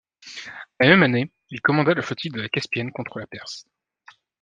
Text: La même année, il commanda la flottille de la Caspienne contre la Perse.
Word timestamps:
La 0.79 0.87
même 0.87 1.03
année, 1.03 1.31
il 1.51 1.61
commanda 1.61 1.93
la 1.93 2.01
flottille 2.01 2.31
de 2.31 2.41
la 2.41 2.49
Caspienne 2.49 2.91
contre 2.91 3.19
la 3.19 3.27
Perse. 3.27 3.67